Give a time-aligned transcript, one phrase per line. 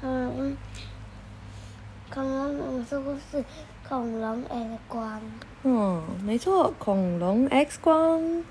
[0.00, 0.56] 嗯，
[2.12, 2.24] 恐
[2.56, 3.44] 龙是不是
[3.88, 5.20] 恐龙 X 光？
[5.64, 8.44] 嗯，没错，恐龙 X 光。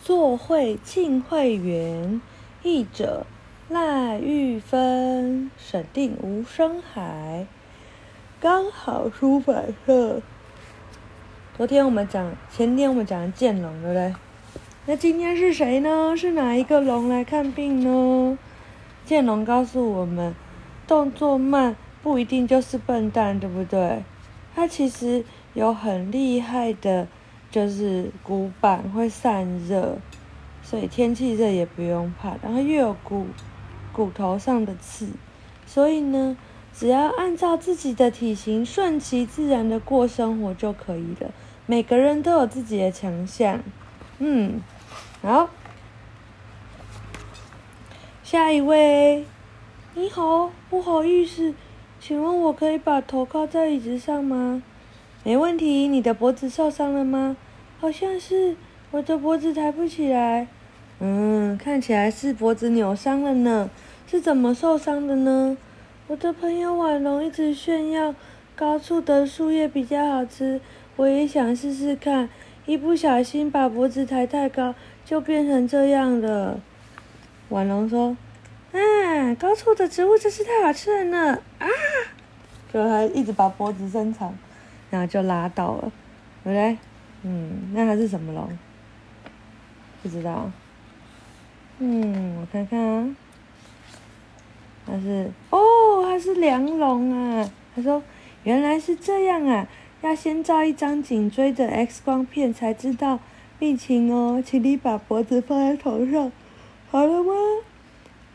[0.00, 2.22] 作会庆会员，
[2.62, 3.26] 译者
[3.68, 7.46] 赖玉芬，审定吴生海，
[8.40, 10.22] 刚好出版社。
[11.56, 14.14] 昨天我们讲，前天我们讲剑龙，对不对？
[14.86, 16.16] 那今天是谁呢？
[16.16, 18.38] 是哪一个龙来看病呢？
[19.04, 20.32] 剑龙告诉我们，
[20.88, 24.02] 动作慢不一定就是笨蛋，对不对？
[24.56, 25.24] 它其实
[25.54, 27.06] 有很厉害的。
[27.50, 29.96] 就是骨板会散热，
[30.62, 32.36] 所以天气热也不用怕。
[32.42, 33.26] 然后又有骨
[33.90, 35.08] 骨头上的刺，
[35.64, 36.36] 所以呢，
[36.74, 41.30] 只要按照自己的体型顺其自然的过生活就可以了。
[41.64, 43.62] 每个人都有自己的强项，
[44.18, 44.60] 嗯，
[45.22, 45.48] 好，
[48.22, 49.24] 下一位，
[50.00, 51.52] 你好，不好意思，
[51.98, 54.62] 请问我可以把头靠在椅子上吗？
[55.24, 57.36] 没问题，你的脖子受伤了吗？
[57.80, 58.54] 好像是
[58.92, 60.46] 我的脖子抬不起来。
[61.00, 63.68] 嗯，看起来是脖子扭伤了呢。
[64.06, 65.58] 是怎么受伤的呢？
[66.06, 68.14] 我的朋友婉龙一直炫耀
[68.54, 70.60] 高处的树叶比较好吃，
[70.94, 72.28] 我也想试试看。
[72.66, 76.60] 一不小心把脖子抬太高，就变成这样了。
[77.48, 78.16] 婉龙说
[78.72, 81.66] ：“啊，高处的植物真是太好吃了呢！”啊，
[82.72, 84.36] 就他一直把脖子伸长。
[84.90, 85.92] 然后就拉倒了，
[86.42, 86.78] 对不对？
[87.22, 88.58] 嗯，那它是什么龙？
[90.02, 90.50] 不知道。
[91.78, 93.14] 嗯，我看看啊，
[94.86, 95.58] 它是哦，
[96.04, 97.50] 它是梁龙啊。
[97.76, 98.02] 他说
[98.44, 99.68] ：“原来是这样啊，
[100.00, 103.20] 要先照一张颈椎的 X 光片才知道
[103.58, 104.42] 病情哦。
[104.42, 106.32] 请你把脖子放在头上，
[106.90, 107.34] 好了吗？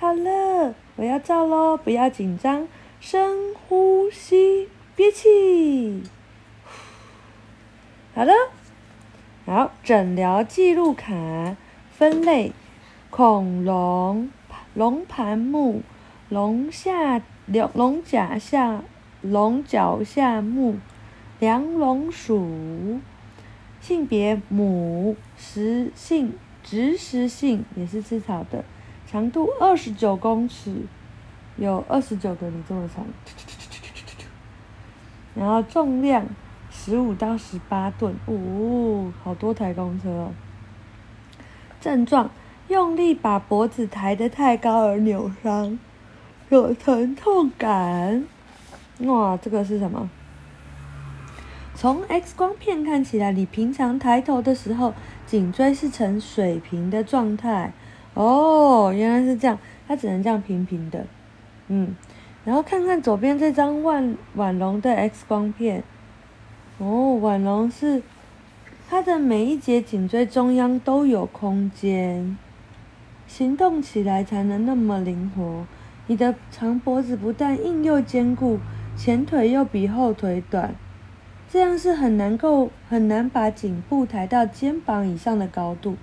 [0.00, 2.66] 好了，我要照喽，不要紧张，
[3.00, 6.04] 深呼吸，憋气。”
[8.16, 8.32] 好了，
[9.44, 11.54] 好，诊疗记录卡
[11.90, 12.52] 分类：
[13.10, 14.30] 恐龙、
[14.72, 15.82] 龙盘目、
[16.30, 18.82] 龙下、龙龙甲下、
[19.20, 20.78] 龙脚下目、
[21.38, 23.00] 梁龙属。
[23.82, 28.64] 性别母，食性植食性，也是吃草的。
[29.10, 30.82] 长度二十九公尺，
[31.56, 33.04] 有二十九个你这么长。
[35.34, 36.26] 然后重量。
[36.72, 40.32] 十五到十八吨，哦，好多台公车哦。
[41.80, 42.30] 症状：
[42.68, 45.78] 用力把脖子抬得太高而扭伤，
[46.48, 48.24] 有疼痛感。
[49.00, 50.08] 哇，这个是什么？
[51.74, 54.94] 从 X 光片看起来，你平常抬头的时候，
[55.26, 57.72] 颈椎是呈水平的状态。
[58.20, 59.58] 哦，原来是这样，
[59.88, 61.06] 它只能这样平平的。
[61.68, 61.96] 嗯，
[62.44, 65.82] 然后看看左边这张万婉龙的 X 光片。
[66.76, 68.02] 哦，婉龙是
[68.90, 72.36] 它的每一节颈椎中央都有空间，
[73.26, 75.64] 行动起来才能那么灵活。
[76.06, 78.58] 你的长脖子不但硬又坚固，
[78.98, 80.74] 前腿又比后腿短，
[81.48, 85.96] 这样是很难够很难把颈部抬到肩膀以上的高度。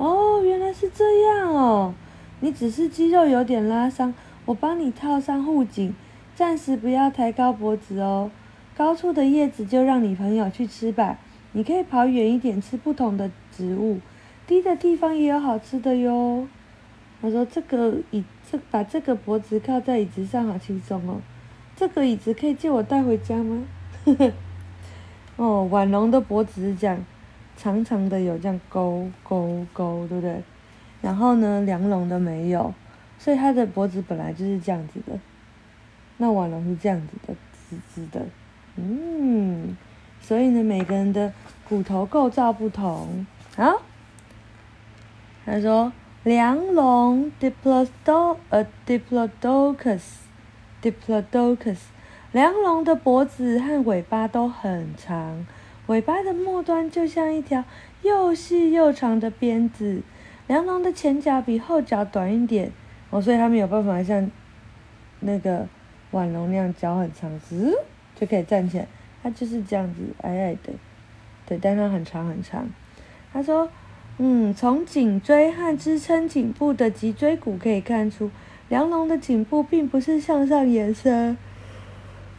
[0.00, 1.94] 哦，原来是这样哦，
[2.40, 4.14] 你只是肌肉有点拉伤，
[4.46, 5.94] 我帮你套上护颈，
[6.34, 8.30] 暂时不要抬高脖子哦。
[8.74, 11.18] 高处的叶子就让你朋友去吃吧，
[11.52, 14.00] 你可以跑远一点吃不同的植物。
[14.46, 16.48] 低的地方也有好吃的哟。
[17.20, 21.20] 他说：“这个椅，这把这个脖子靠在椅子上好轻松哦。
[21.76, 23.64] 这个椅子可以借我带回家吗？”
[24.06, 24.32] 呵呵。
[25.36, 27.04] 哦，婉容的脖子是这样，
[27.60, 30.42] 长长的有这样勾勾勾，对不对？
[31.02, 32.72] 然后呢，梁龙的没有，
[33.18, 35.18] 所以它的脖子本来就是这样子的。
[36.16, 37.34] 那婉龙是这样子的，
[37.68, 38.24] 直直的。
[38.76, 39.76] 嗯，
[40.22, 41.34] 所以呢，每个人的
[41.68, 43.26] 骨头构造不同。
[43.56, 43.82] 好，
[45.44, 45.92] 他说，
[46.24, 51.78] 梁龙 （Diplodo） 呃，Diplodocus，Diplodocus，
[52.32, 55.44] 梁龙的脖子和尾巴都很长，
[55.90, 57.64] 尾巴的末端就像一条
[58.02, 60.02] 又细又长的鞭子。
[60.46, 62.70] 梁龙的前脚比后脚短一点，
[63.10, 64.30] 哦，所以它没有办法像
[65.18, 65.66] 那个
[66.12, 67.76] 腕龙那样脚很长，直。
[68.14, 68.86] 就可以站起来，
[69.20, 70.72] 它就是这样子矮矮的，
[71.46, 72.68] 对，但它很长很长。
[73.32, 73.68] 他说，
[74.18, 78.30] 嗯，从颈椎和支撑颈部的脊椎骨可以看出，
[78.68, 81.36] 梁龙的颈部并不是向上延伸，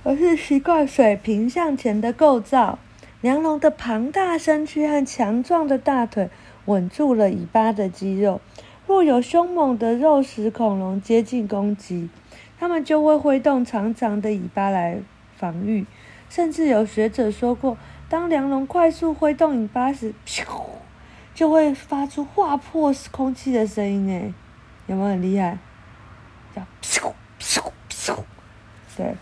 [0.03, 2.79] 而是习惯水平向前的构造。
[3.21, 6.29] 梁龙的庞大身躯和强壮的大腿
[6.65, 8.41] 稳住了尾巴的肌肉，
[8.87, 12.09] 若有凶猛的肉食恐龙接近攻击，
[12.59, 14.99] 它们就会挥动长长的尾巴来
[15.37, 15.85] 防御。
[16.29, 17.77] 甚至有学者说过，
[18.09, 20.43] 当梁龙快速挥动尾巴时，咻，
[21.35, 24.09] 就会发出划破空气的声音。
[24.09, 24.33] 哎，
[24.87, 25.59] 有没有很厉害？
[26.55, 28.17] 叫咻咻咻。
[28.97, 29.13] 对，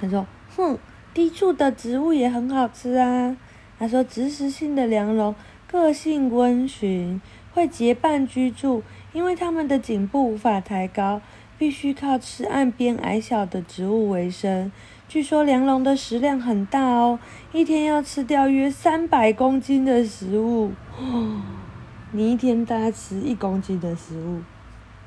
[0.00, 0.26] 他说
[0.56, 0.78] ：“哼，
[1.14, 3.36] 低处的植物也很好吃啊。”
[3.78, 5.34] 他说：“植食性的梁龙
[5.66, 7.20] 个性温驯。”
[7.54, 8.82] 会结伴居住，
[9.12, 11.20] 因为它们的颈部无法抬高，
[11.58, 14.72] 必须靠吃岸边矮小的植物为生。
[15.06, 17.18] 据说梁龙的食量很大哦，
[17.52, 20.72] 一天要吃掉约三百公斤的食物。
[22.12, 24.40] 你一天大概吃一公斤的食物，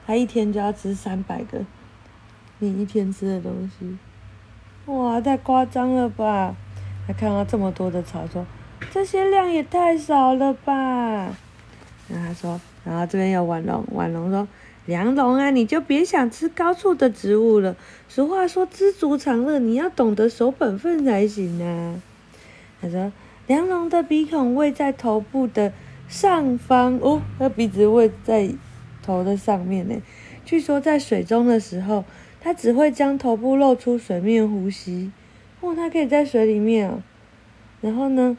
[0.05, 1.65] 它一天就要吃三百个
[2.59, 3.97] 你一天吃的东西。
[4.85, 6.55] 哇，太夸张了吧！
[7.07, 8.45] 他看到这么多的草，说
[8.91, 10.73] 这些量也太少了吧。
[12.07, 14.47] 然后他说，然后这边有婉龙，婉龙说
[14.85, 17.75] ：“梁龙啊，你就别想吃高处的植物了。
[18.07, 21.99] 俗话说知足常乐，你要懂得守本分才行啊。”
[22.79, 23.11] 他说
[23.47, 25.73] ：“梁龙的鼻孔位在头部的
[26.07, 28.51] 上方哦，那鼻子位在
[29.01, 29.95] 头的上面呢。
[30.45, 32.05] 据说在水中的时候，
[32.45, 35.11] 它只会将头部露出水面呼吸。
[35.61, 37.01] 哦，它可以在水里面哦。
[37.81, 38.37] 然后呢？”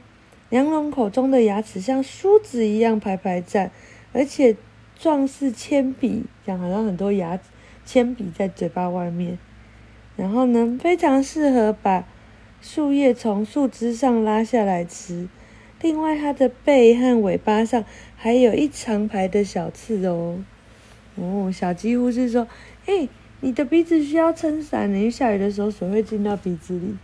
[0.48, 3.72] 梁龙口中的牙齿像梳子一样排排站，
[4.12, 4.56] 而且
[4.96, 7.40] 状似铅笔，讲好像很多牙
[7.84, 9.40] 铅笔在嘴巴外面。
[10.14, 12.06] 然后呢，非常适合把
[12.62, 15.28] 树叶从树枝上拉下来吃。
[15.82, 20.44] 另外，它的背和尾巴上还有一长排的小刺哦。
[21.16, 22.46] 哦，小几乎是说
[22.86, 23.08] ：“哎，
[23.40, 26.96] 你的鼻子需要撑伞，因为下雨的时候水会进到鼻子里。”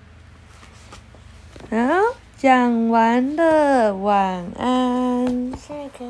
[1.71, 1.77] 好。
[2.39, 5.53] 讲完了，晚安。
[5.57, 6.05] 下一个